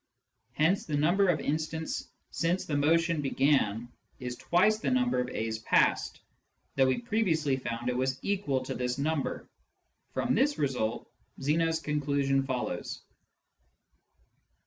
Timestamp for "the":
0.87-0.97, 2.65-2.75, 4.79-4.89